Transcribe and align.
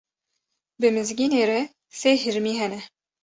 Bi 0.79 0.89
Mizgînê 0.95 1.43
re 1.49 1.61
sê 1.99 2.11
hirmî 2.23 2.53
hene. 2.59 2.79